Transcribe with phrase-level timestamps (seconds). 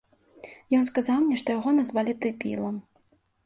[0.77, 2.85] Ён сказаў мне, што яго назвалі дэбілам.